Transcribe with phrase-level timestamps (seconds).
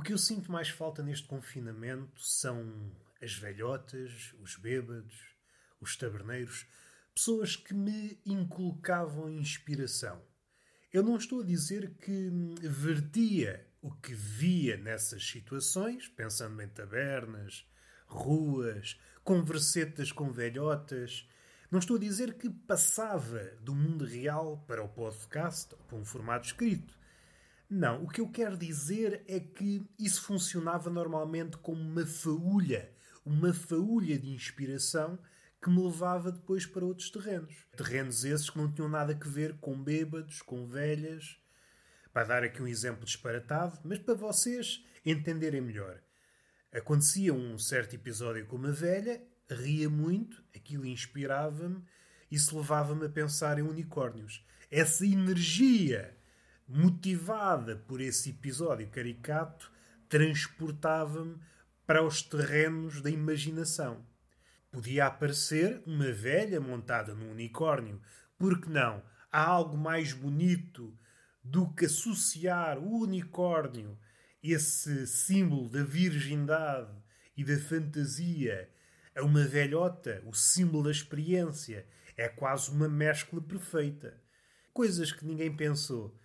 [0.00, 2.90] O que eu sinto mais falta neste confinamento são
[3.20, 5.36] as velhotas, os bêbados,
[5.78, 6.66] os taberneiros,
[7.14, 10.18] pessoas que me inculcavam inspiração.
[10.90, 12.30] Eu não estou a dizer que
[12.62, 17.68] vertia o que via nessas situações, pensando em tabernas,
[18.06, 21.28] ruas, conversetas com velhotas.
[21.70, 26.06] Não estou a dizer que passava do mundo real para o podcast ou para um
[26.06, 26.98] formato escrito.
[27.70, 32.90] Não, o que eu quero dizer é que isso funcionava normalmente como uma faúlha,
[33.24, 35.16] uma faúlha de inspiração
[35.62, 37.54] que me levava depois para outros terrenos.
[37.76, 41.38] Terrenos esses que não tinham nada a ver com bêbados, com velhas.
[42.12, 46.02] Para dar aqui um exemplo disparatado, mas para vocês entenderem melhor.
[46.72, 51.84] Acontecia um certo episódio com uma velha, ria muito, aquilo inspirava-me
[52.38, 54.44] se levava-me a pensar em unicórnios.
[54.70, 56.16] Essa energia
[56.70, 59.72] motivada por esse episódio caricato,
[60.08, 61.36] transportava-me
[61.84, 64.06] para os terrenos da imaginação.
[64.70, 68.00] Podia aparecer uma velha montada num unicórnio,
[68.38, 69.02] porque não?
[69.32, 70.96] Há algo mais bonito
[71.42, 73.98] do que associar o unicórnio,
[74.40, 76.94] esse símbolo da virgindade
[77.36, 78.70] e da fantasia,
[79.16, 81.84] a uma velhota, o símbolo da experiência.
[82.16, 84.22] É quase uma mescla perfeita.
[84.72, 86.19] Coisas que ninguém pensou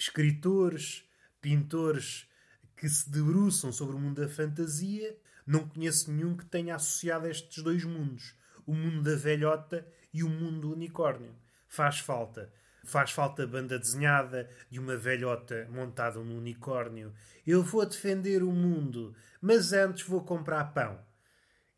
[0.00, 1.04] escritores,
[1.42, 2.26] pintores
[2.74, 5.14] que se debruçam sobre o mundo da fantasia,
[5.46, 8.34] não conheço nenhum que tenha associado estes dois mundos,
[8.66, 11.34] o mundo da velhota e o mundo do unicórnio.
[11.68, 12.50] Faz falta.
[12.82, 17.12] Faz falta banda desenhada de uma velhota montada num unicórnio.
[17.46, 20.98] Eu vou defender o mundo, mas antes vou comprar pão.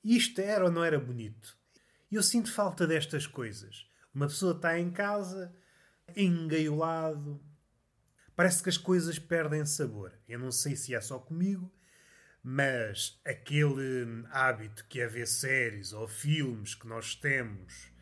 [0.05, 1.57] Isto era ou não era bonito?
[2.11, 3.85] Eu sinto falta destas coisas.
[4.15, 5.53] Uma pessoa está em casa,
[6.15, 7.43] engaiolado,
[8.43, 10.13] parece que as coisas perdem sabor.
[10.29, 11.73] Eu não sei se é só comigo,
[12.43, 17.93] mas aquele hum, hábito que é ver séries ou filmes que nós temos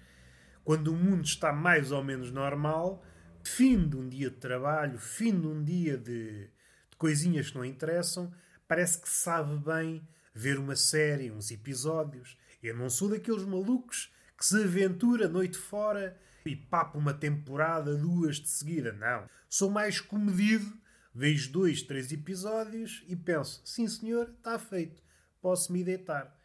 [0.64, 3.04] quando o mundo está mais ou menos normal,
[3.44, 7.64] fim de um dia de trabalho, fim de um dia de, de coisinhas que não
[7.66, 8.32] interessam,
[8.66, 12.38] parece que sabe bem ver uma série, uns episódios.
[12.62, 16.18] Eu não sou daqueles malucos que se aventura noite fora
[16.48, 18.92] e papo uma temporada, duas de seguida.
[18.92, 19.28] Não.
[19.48, 20.72] Sou mais comedido,
[21.14, 25.02] vejo dois, três episódios e penso: sim senhor, está feito,
[25.40, 26.36] posso me deitar.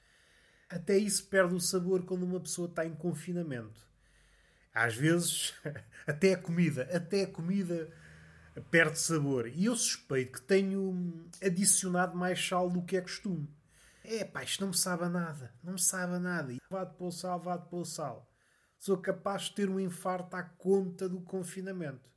[0.69, 3.85] Até isso perde o sabor quando uma pessoa está em confinamento.
[4.73, 5.53] Às vezes,
[6.05, 7.89] até a comida, até a comida
[8.71, 9.47] perde sabor.
[9.47, 13.47] E eu suspeito que tenho adicionado mais sal do que é costume.
[14.03, 16.53] É pá, isto não me sabe a nada, não me sabe a nada.
[16.69, 18.29] Vá de pôr sal, vá de pôr sal
[18.85, 22.07] sou capaz de ter um infarto à conta do confinamento.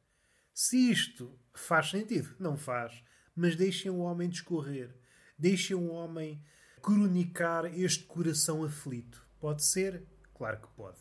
[0.52, 3.02] Se isto faz sentido, não faz,
[3.34, 4.94] mas deixem o homem discorrer,
[5.38, 6.44] deixem o homem
[6.82, 9.26] cronicar este coração aflito.
[9.40, 10.06] Pode ser?
[10.34, 10.98] Claro que pode.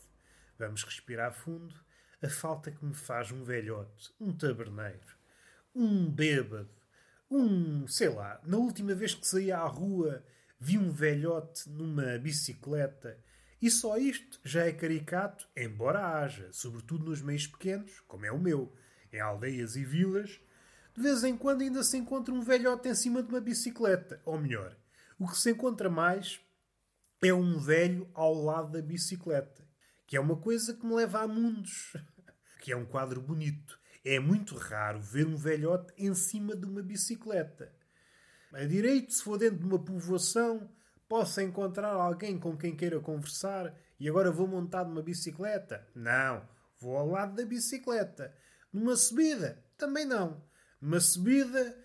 [0.58, 1.74] Vamos respirar fundo.
[2.22, 5.18] A falta que me faz um velhote, um taberneiro,
[5.74, 6.74] um bêbado,
[7.30, 10.24] um, sei lá, na última vez que saí à rua
[10.58, 13.22] vi um velhote numa bicicleta
[13.60, 18.38] e só isto já é caricato, embora haja, sobretudo nos meios pequenos, como é o
[18.38, 18.72] meu,
[19.12, 20.40] em aldeias e vilas,
[20.94, 24.20] de vez em quando ainda se encontra um velhote em cima de uma bicicleta.
[24.24, 24.76] Ou melhor,
[25.18, 26.40] o que se encontra mais
[27.22, 29.66] é um velho ao lado da bicicleta,
[30.06, 31.96] que é uma coisa que me leva a mundos,
[32.62, 33.78] que é um quadro bonito.
[34.04, 37.72] É muito raro ver um velhote em cima de uma bicicleta.
[38.52, 40.70] A direito, se for dentro de uma povoação,
[41.08, 45.86] possa encontrar alguém com quem queira conversar e agora vou montar numa bicicleta?
[45.94, 46.46] Não,
[46.78, 48.36] vou ao lado da bicicleta.
[48.72, 49.64] Numa subida?
[49.76, 50.42] Também não.
[50.80, 51.76] Numa subida,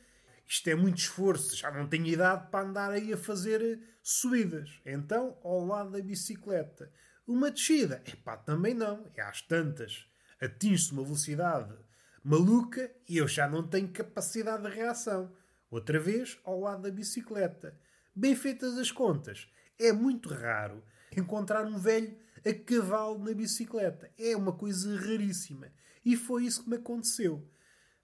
[0.47, 4.69] isto é muito esforço, já não tenho idade para andar aí a fazer subidas.
[4.85, 6.91] Então, ao lado da bicicleta.
[7.25, 8.03] Uma descida?
[8.05, 9.09] Epá, também não.
[9.15, 10.05] É às tantas.
[10.41, 11.73] Atinge-se uma velocidade
[12.23, 15.33] maluca e eu já não tenho capacidade de reação.
[15.69, 17.77] Outra vez, ao lado da bicicleta.
[18.15, 19.47] Bem feitas as contas,
[19.79, 20.83] é muito raro
[21.17, 22.15] encontrar um velho
[22.45, 24.11] a cavalo na bicicleta.
[24.17, 25.71] É uma coisa raríssima.
[26.05, 27.47] E foi isso que me aconteceu.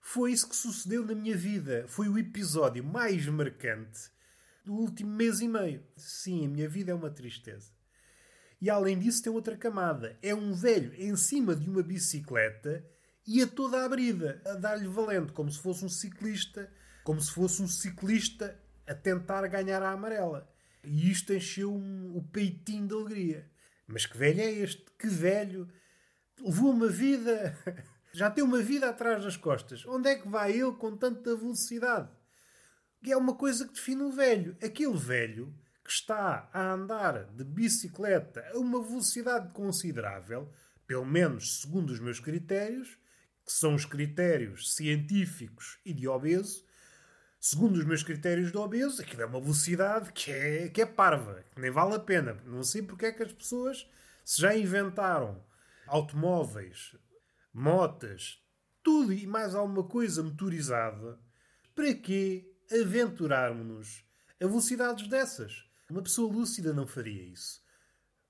[0.01, 1.85] Foi isso que sucedeu na minha vida.
[1.87, 4.09] Foi o episódio mais marcante
[4.65, 5.83] do último mês e meio.
[5.95, 7.71] Sim, a minha vida é uma tristeza.
[8.61, 10.17] E além disso, tem outra camada.
[10.21, 12.83] É um velho em cima de uma bicicleta
[13.27, 16.71] e a toda a brida, a dar-lhe valente, como se fosse um ciclista,
[17.03, 18.59] como se fosse um ciclista
[18.89, 20.49] a tentar ganhar a amarela.
[20.83, 23.49] E isto encheu-me o peitinho de alegria.
[23.87, 24.85] Mas que velho é este?
[24.97, 25.69] Que velho!
[26.41, 27.57] Levou uma vida.
[28.11, 29.85] Já tem uma vida atrás das costas.
[29.85, 32.09] Onde é que vai ele com tanta velocidade?
[33.03, 34.57] que é uma coisa que define o velho.
[34.61, 35.53] Aquele velho
[35.83, 40.51] que está a andar de bicicleta a uma velocidade considerável,
[40.85, 42.97] pelo menos segundo os meus critérios,
[43.45, 46.63] que são os critérios científicos e de obeso,
[47.39, 51.43] segundo os meus critérios de obeso, aquilo é uma velocidade que é, que é parva,
[51.53, 52.33] que nem vale a pena.
[52.45, 53.89] Não sei porque é que as pessoas
[54.25, 55.43] se já inventaram
[55.87, 56.95] automóveis,
[57.53, 58.43] motas,
[58.83, 61.19] tudo e mais alguma coisa motorizada,
[61.73, 64.05] para que aventurarmos-nos
[64.41, 65.65] a velocidades dessas?
[65.89, 67.61] Uma pessoa lúcida não faria isso.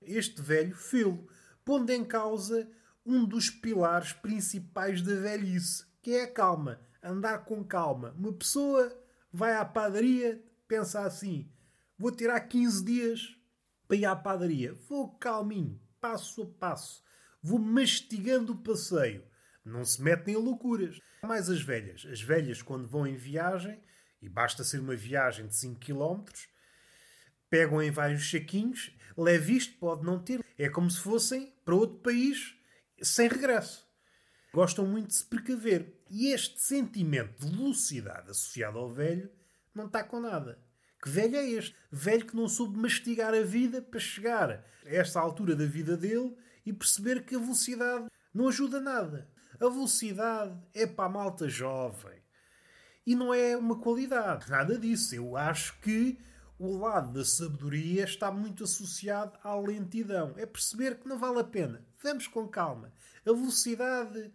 [0.00, 1.28] Este velho fê-lo,
[1.64, 2.66] pondo em causa
[3.04, 6.80] um dos pilares principais da velhice, que é a calma.
[7.02, 8.14] Andar com calma.
[8.18, 8.90] Uma pessoa
[9.32, 11.50] vai à padaria, pensa assim:
[11.98, 13.36] vou tirar 15 dias
[13.86, 14.74] para ir à padaria.
[14.88, 17.02] Vou calminho, passo a passo.
[17.42, 19.24] Vou mastigando o passeio.
[19.64, 20.98] Não se metem em loucuras.
[21.22, 22.06] Mais as velhas.
[22.06, 23.80] As velhas, quando vão em viagem,
[24.20, 26.24] e basta ser uma viagem de 5 km,
[27.48, 30.44] pegam em vários saquinhos, leve isto, pode não ter.
[30.58, 32.54] É como se fossem para outro país
[33.02, 33.89] sem regresso.
[34.52, 36.00] Gostam muito de se precaver.
[36.10, 39.30] E este sentimento de velocidade associado ao velho
[39.74, 40.58] não está com nada.
[41.02, 41.74] Que velho é este?
[41.90, 46.36] Velho que não soube mastigar a vida para chegar a esta altura da vida dele
[46.66, 49.30] e perceber que a velocidade não ajuda nada.
[49.60, 52.20] A velocidade é para a malta jovem.
[53.06, 55.14] E não é uma qualidade, nada disso.
[55.14, 56.18] Eu acho que
[56.58, 60.34] o lado da sabedoria está muito associado à lentidão.
[60.36, 61.84] É perceber que não vale a pena.
[62.02, 62.92] Vamos com calma.
[63.26, 64.32] A velocidade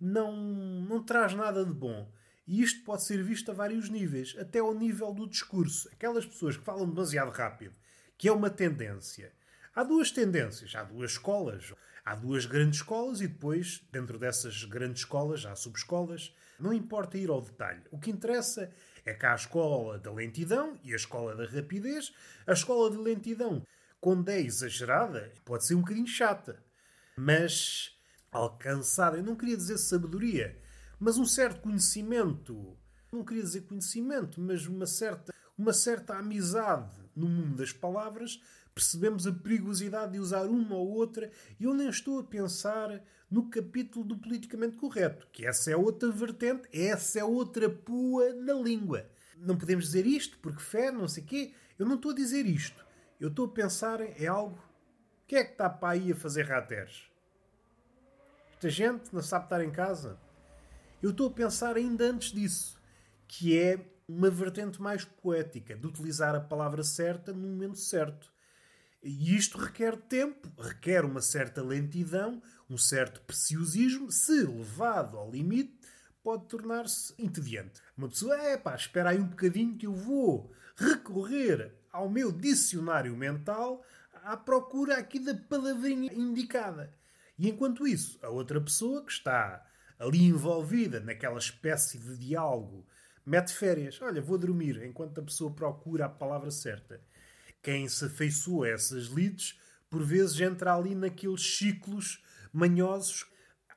[0.00, 2.10] não, não traz nada de bom.
[2.46, 5.88] E isto pode ser visto a vários níveis, até ao nível do discurso.
[5.92, 7.74] Aquelas pessoas que falam demasiado rápido,
[8.16, 9.32] que é uma tendência.
[9.74, 11.74] Há duas tendências, há duas escolas.
[12.04, 16.32] Há duas grandes escolas e depois, dentro dessas grandes escolas, há subescolas.
[16.56, 17.82] Não importa ir ao detalhe.
[17.90, 18.72] O que interessa
[19.04, 22.14] é que há a escola da lentidão e a escola da rapidez.
[22.46, 23.66] A escola de lentidão,
[24.00, 26.64] quando é exagerada, pode ser um bocadinho chata.
[27.18, 27.96] Mas
[28.30, 30.60] alcançar, eu não queria dizer sabedoria,
[31.00, 32.76] mas um certo conhecimento.
[33.12, 38.40] Não queria dizer conhecimento, mas uma certa, uma certa amizade no mundo das palavras
[38.74, 43.48] percebemos a perigosidade de usar uma ou outra, e eu nem estou a pensar no
[43.48, 49.08] capítulo do politicamente correto, que essa é outra vertente, essa é outra pua na língua.
[49.38, 51.54] Não podemos dizer isto porque fé, não sei quê.
[51.78, 52.84] Eu não estou a dizer isto.
[53.18, 54.58] Eu estou a pensar em algo.
[55.26, 57.10] Quem é que está para aí a fazer rateres?
[58.52, 60.16] Esta gente não sabe estar em casa.
[61.02, 62.80] Eu estou a pensar ainda antes disso,
[63.26, 68.32] que é uma vertente mais poética, de utilizar a palavra certa no momento certo.
[69.02, 72.40] E isto requer tempo, requer uma certa lentidão,
[72.70, 75.76] um certo preciosismo, se levado ao limite,
[76.22, 77.80] pode tornar-se entediante.
[77.98, 83.16] Uma pessoa, é pá, espera aí um bocadinho que eu vou recorrer ao meu dicionário
[83.16, 83.84] mental
[84.26, 86.92] à procura aqui da palavrinha indicada.
[87.38, 89.64] E enquanto isso, a outra pessoa que está
[89.98, 92.86] ali envolvida naquela espécie de diálogo
[93.24, 94.00] mete férias.
[94.02, 97.00] Olha, vou dormir enquanto a pessoa procura a palavra certa
[97.66, 99.58] quem se afeiçoa a essas lides,
[99.90, 103.26] por vezes entra ali naqueles ciclos manhosos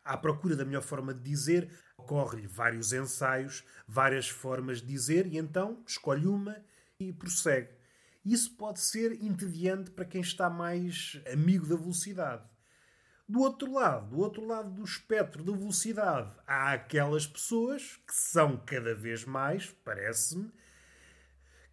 [0.05, 1.71] à procura da melhor forma de dizer.
[1.97, 6.55] Ocorre-lhe vários ensaios, várias formas de dizer, e então escolhe uma
[6.99, 7.78] e prossegue.
[8.29, 12.47] Isso pode ser entediante para quem está mais amigo da velocidade.
[13.27, 18.55] Do outro lado, do outro lado do espectro da velocidade, há aquelas pessoas que são
[18.55, 20.51] cada vez mais, parece-me,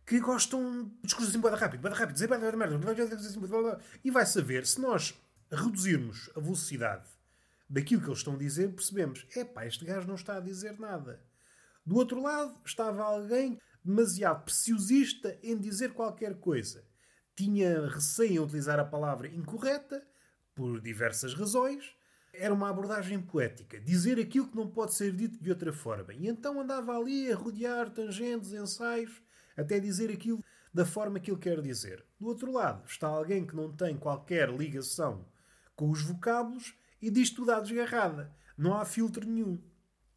[0.07, 4.65] que gostam de discursos assim, bada rápido, bada rápido, dizer bada merda, e vai saber,
[4.65, 5.13] se nós
[5.53, 7.07] reduzirmos a velocidade
[7.69, 11.23] daquilo que eles estão a dizer, percebemos, epá, este gajo não está a dizer nada.
[11.85, 16.85] Do outro lado, estava alguém demasiado preciosista em dizer qualquer coisa.
[17.37, 20.05] Tinha receio em utilizar a palavra incorreta,
[20.57, 21.95] por diversas razões.
[22.33, 26.13] Era uma abordagem poética, dizer aquilo que não pode ser dito de outra forma.
[26.13, 29.23] E então andava ali a rodear tangentes, ensaios,
[29.57, 30.43] até dizer aquilo
[30.75, 32.05] da forma que ele quer dizer.
[32.19, 35.27] Do outro lado, está alguém que não tem qualquer ligação
[35.75, 38.35] com os vocábulos e diz tudo à desgarrada.
[38.57, 39.63] Não há filtro nenhum.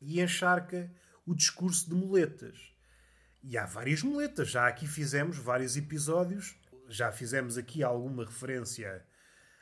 [0.02, 0.92] E encharca
[1.26, 2.74] o discurso de muletas.
[3.43, 4.50] E há várias muletas.
[4.50, 6.55] Já aqui fizemos vários episódios.
[6.88, 9.05] Já fizemos aqui alguma referência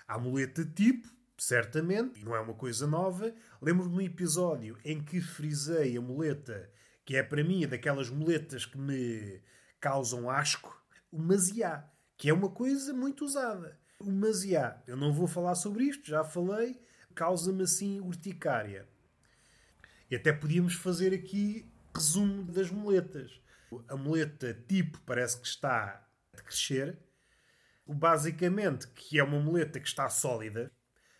[0.08, 1.08] à muleta tipo,
[1.38, 3.34] certamente, e não é uma coisa nova.
[3.62, 6.72] Lembro-me de um episódio em que frisei a muleta,
[7.06, 9.42] que é para mim daquelas muletas que me
[9.80, 10.76] causam asco,
[11.12, 13.78] o maziá, que é uma coisa muito usada.
[14.00, 16.80] O maziá, eu não vou falar sobre isto, já falei,
[17.14, 18.88] causa-me assim urticária.
[20.10, 23.42] E até podíamos fazer aqui resumo das muletas.
[23.88, 26.98] A muleta tipo parece que está a crescer.
[27.86, 30.72] Basicamente, que é uma muleta que está sólida.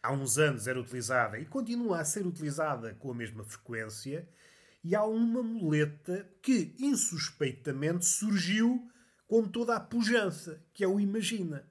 [0.04, 4.28] Há uns anos era utilizada e continua a ser utilizada com a mesma frequência.
[4.84, 8.90] E há uma muleta que, insuspeitamente, surgiu
[9.28, 11.68] com toda a pujança, que é o Imagina.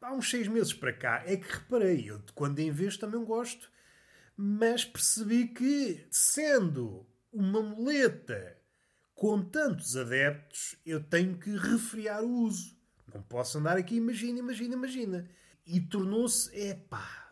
[0.00, 3.22] Há uns seis meses para cá é que reparei, eu de quando em vez também
[3.22, 3.70] gosto,
[4.36, 8.56] mas percebi que, sendo uma muleta
[9.20, 12.74] com tantos adeptos, eu tenho que refriar o uso.
[13.12, 15.28] Não posso andar aqui, imagina, imagina, imagina.
[15.66, 17.30] E tornou-se epá.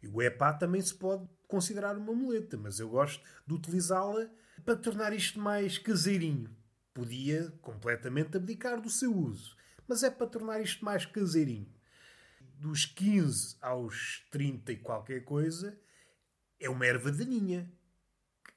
[0.00, 4.30] E o epá também se pode considerar uma muleta, mas eu gosto de utilizá-la
[4.64, 6.56] para tornar isto mais caseirinho.
[6.94, 9.56] Podia completamente abdicar do seu uso,
[9.88, 11.74] mas é para tornar isto mais caseirinho.
[12.60, 15.76] Dos 15 aos 30 e qualquer coisa,
[16.60, 17.68] é uma erva daninha.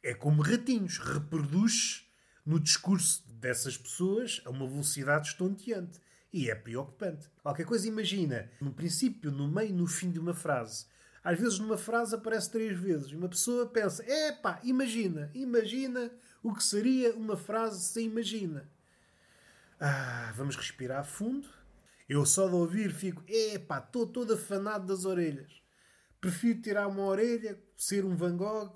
[0.03, 2.10] É como ratinhos, reproduz
[2.45, 5.99] no discurso dessas pessoas a uma velocidade estonteante.
[6.33, 7.29] E é preocupante.
[7.43, 10.85] Qualquer coisa, imagina, no princípio, no meio, no fim de uma frase.
[11.23, 13.11] Às vezes numa frase aparece três vezes.
[13.11, 18.67] Uma pessoa pensa, epá, imagina, imagina o que seria uma frase sem imagina.
[19.79, 21.47] Ah, vamos respirar fundo.
[22.09, 25.61] Eu só de ouvir fico, epá, estou todo afanado das orelhas.
[26.19, 28.73] Prefiro tirar uma orelha, ser um Van Gogh,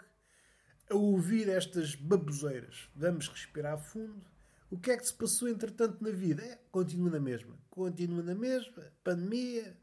[0.90, 2.90] a ouvir estas baboseiras.
[2.96, 4.24] Vamos respirar fundo.
[4.70, 6.44] O que é que se passou entretanto na vida?
[6.44, 7.58] É, continua na mesma.
[7.70, 8.84] Continua na mesma.
[9.04, 9.78] Pandemia.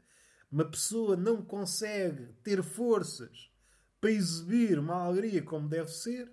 [0.51, 3.49] Uma pessoa não consegue ter forças
[3.99, 6.31] para exibir uma alegria como deve ser.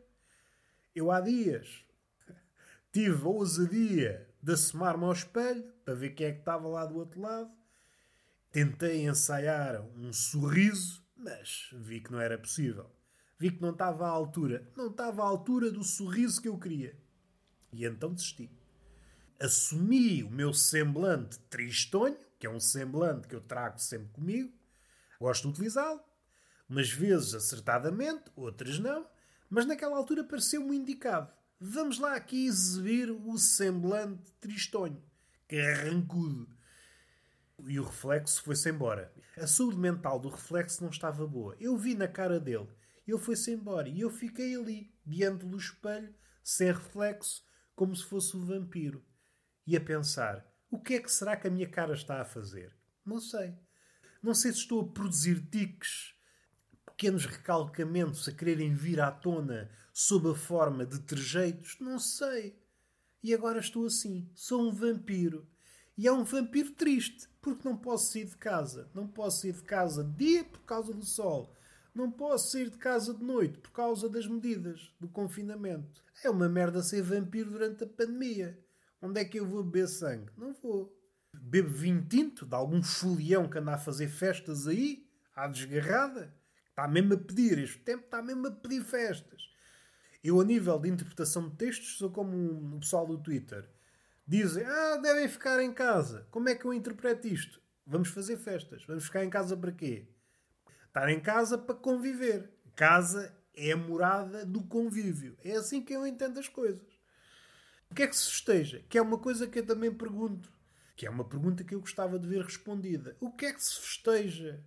[0.95, 1.85] Eu há dias
[2.93, 6.97] tive a ousadia de assomar-me ao espelho para ver quem é que estava lá do
[6.97, 7.51] outro lado.
[8.51, 12.91] Tentei ensaiar um sorriso, mas vi que não era possível.
[13.41, 14.71] Vi que não estava à altura.
[14.77, 16.95] Não estava à altura do sorriso que eu queria.
[17.73, 18.51] E então desisti.
[19.41, 24.53] Assumi o meu semblante tristonho, que é um semblante que eu trago sempre comigo.
[25.19, 26.03] Gosto de utilizá-lo.
[26.69, 29.07] Umas vezes acertadamente, outras não.
[29.49, 31.33] Mas naquela altura pareceu-me indicado.
[31.59, 35.03] Vamos lá aqui exibir o semblante tristonho,
[35.49, 36.47] que é arrancudo.
[37.67, 39.11] E o reflexo foi-se embora.
[39.39, 41.57] A saúde mental do reflexo não estava boa.
[41.59, 42.69] Eu vi na cara dele.
[43.11, 43.89] Ele foi-se embora.
[43.89, 49.05] E eu fiquei ali, diante do espelho, sem reflexo, como se fosse um vampiro.
[49.67, 52.75] E a pensar: o que é que será que a minha cara está a fazer?
[53.05, 53.55] Não sei.
[54.23, 56.15] Não sei se estou a produzir tiques,
[56.85, 61.79] pequenos recalcamentos a quererem vir à tona sob a forma de trejeitos.
[61.81, 62.63] Não sei.
[63.23, 64.31] E agora estou assim.
[64.35, 65.49] Sou um vampiro.
[65.97, 68.91] E é um vampiro triste, porque não posso sair de casa.
[68.95, 71.57] Não posso sair de casa dia por causa do sol.
[71.95, 76.05] Não posso sair de casa de noite por causa das medidas do confinamento.
[76.23, 78.59] É uma merda ser vampiro durante a pandemia.
[79.03, 80.31] Onde é que eu vou beber sangue?
[80.37, 80.97] Não vou.
[81.35, 86.35] Bebo vinho tinto de algum folião que anda a fazer festas aí, à desgarrada.
[86.69, 89.43] Está mesmo a pedir, este tempo está mesmo a pedir festas.
[90.23, 93.69] Eu, a nível de interpretação de textos, sou como o pessoal do Twitter.
[94.27, 96.27] Dizem, ah, devem ficar em casa.
[96.31, 97.61] Como é que eu interpreto isto?
[97.87, 98.85] Vamos fazer festas.
[98.87, 100.07] Vamos ficar em casa para quê?
[100.91, 102.51] Estar em casa para conviver.
[102.75, 105.39] Casa é a morada do convívio.
[105.45, 106.99] É assim que eu entendo as coisas.
[107.89, 108.85] O que é que se festeja?
[108.89, 110.53] Que é uma coisa que eu também pergunto.
[110.97, 113.17] Que é uma pergunta que eu gostava de ver respondida.
[113.21, 114.65] O que é que se festeja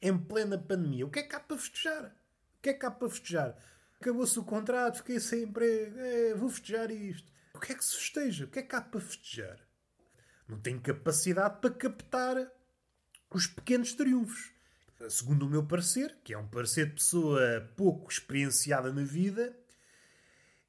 [0.00, 1.06] em plena pandemia?
[1.06, 2.04] O que é que há para festejar?
[2.56, 3.56] O que é que há para festejar?
[4.00, 7.32] Acabou-se o contrato, fiquei sem emprego, é, vou festejar isto.
[7.52, 8.44] O que é que se festeja?
[8.44, 9.58] O que é que há para festejar?
[10.46, 12.52] Não tenho capacidade para captar
[13.32, 14.53] os pequenos triunfos.
[15.08, 19.54] Segundo o meu parecer, que é um parecer de pessoa pouco experienciada na vida,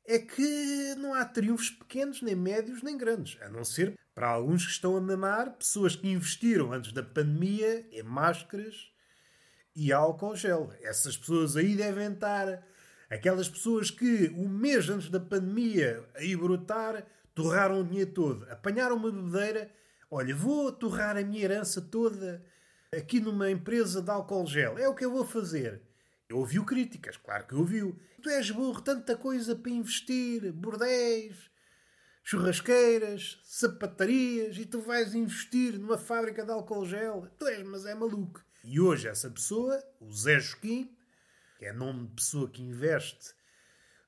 [0.05, 3.41] é que não há triunfos pequenos, nem médios, nem grandes.
[3.41, 7.85] A não ser para alguns que estão a mamar, pessoas que investiram antes da pandemia
[7.91, 8.91] em máscaras
[9.75, 10.71] e álcool gel.
[10.81, 12.65] Essas pessoas aí devem estar.
[13.09, 18.49] Aquelas pessoas que, um mês antes da pandemia, aí brotar, torraram o dinheiro todo.
[18.49, 19.71] Apanharam uma bebedeira.
[20.09, 22.43] Olha, vou torrar a minha herança toda
[22.95, 24.77] aqui numa empresa de álcool gel.
[24.77, 25.81] É o que eu vou fazer.
[26.27, 27.99] Eu ouviu críticas, claro que ouviu.
[28.21, 31.51] Tu és burro, tanta coisa para investir, bordéis,
[32.23, 37.27] churrasqueiras, sapatarias, e tu vais investir numa fábrica de álcool gel.
[37.37, 38.43] Tu és, mas é maluco.
[38.63, 40.91] E hoje essa pessoa, o Zé Joaquim,
[41.59, 43.35] que é nome de pessoa que investe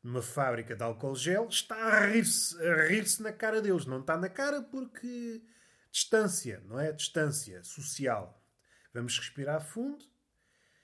[0.04, 3.86] numa fábrica de álcool gel, está a rir-se a rir na cara deles.
[3.86, 5.44] Não está na cara porque
[5.92, 6.92] distância, não é?
[6.92, 8.42] Distância social.
[8.94, 10.04] Vamos respirar fundo.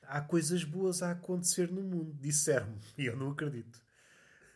[0.04, 3.82] Há coisas boas a acontecer no mundo, disseram-me, e eu não acredito.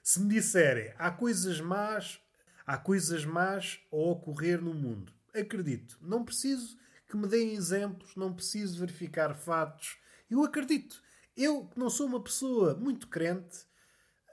[0.03, 2.21] Se me disserem há coisas más,
[2.67, 5.13] Há coisas más a ocorrer no mundo.
[5.33, 5.97] Acredito.
[6.01, 6.77] Não preciso
[7.07, 9.95] que me deem exemplos, não preciso verificar fatos.
[10.29, 11.01] Eu acredito.
[11.37, 13.59] Eu, que não sou uma pessoa muito crente,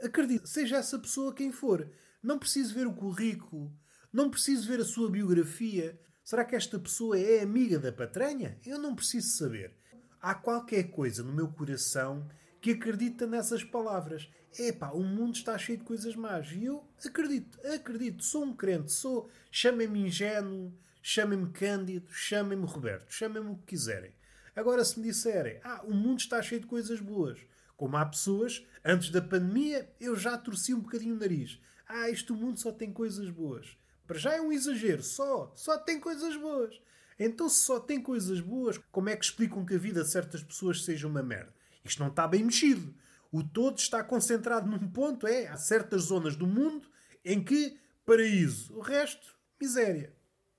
[0.03, 0.49] acredito.
[0.49, 1.89] Seja essa pessoa quem for.
[2.21, 3.73] Não preciso ver o currículo,
[4.13, 5.97] não preciso ver a sua biografia.
[6.25, 8.59] Será que esta pessoa é amiga da patranha?
[8.65, 9.75] Eu não preciso saber.
[10.23, 12.27] Há qualquer coisa no meu coração
[12.63, 14.31] que acredita nessas palavras.
[14.59, 16.51] Epá, o mundo está cheio de coisas más.
[16.51, 18.25] E eu acredito, acredito.
[18.25, 19.29] Sou um crente, sou.
[19.51, 24.15] Chamem-me ingênuo, chamem-me Cândido, chamem-me Roberto, chamem-me o que quiserem.
[24.57, 27.39] Agora, se me disserem, ah, o mundo está cheio de coisas boas.
[27.77, 31.61] Como há pessoas, antes da pandemia, eu já torci um bocadinho o nariz.
[31.87, 33.77] Ah, este mundo só tem coisas boas.
[34.07, 35.53] Para já é um exagero, só.
[35.55, 36.81] Só tem coisas boas.
[37.19, 40.43] Então, se só tem coisas boas, como é que explicam que a vida de certas
[40.43, 41.55] pessoas seja uma merda?
[41.85, 42.95] Isto não está bem mexido.
[43.31, 46.89] O todo está concentrado num ponto, é, há certas zonas do mundo
[47.25, 48.77] em que paraíso.
[48.77, 50.15] O resto, miséria.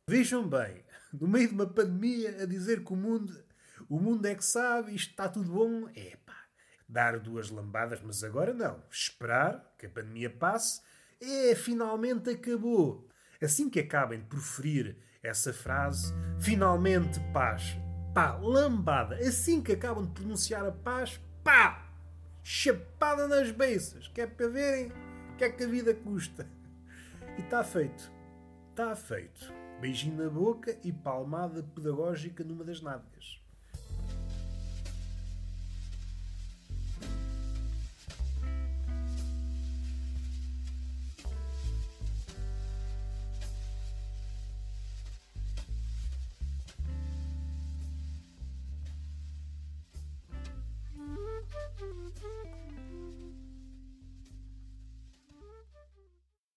[0.10, 0.84] Vejam bem,
[1.14, 3.34] no meio de uma pandemia, a dizer que o mundo,
[3.90, 6.46] o mundo é que sabe, isto está tudo bom, é pá,
[6.88, 8.84] dar duas lambadas, mas agora não.
[8.90, 10.82] Esperar que a pandemia passe,
[11.20, 13.08] é, finalmente acabou.
[13.42, 17.78] Assim que acabem de proferir essa frase, finalmente paz,
[18.14, 19.16] pá, lambada.
[19.18, 21.90] Assim que acabam de pronunciar a paz, pá,
[22.44, 24.08] chapada nas beiças.
[24.08, 24.92] Que é para verem
[25.38, 26.48] que é que a vida custa.
[27.38, 28.12] E está feito.
[28.72, 29.54] Está feito.
[29.82, 33.42] Beijinho na boca e palmada pedagógica numa das nádegas.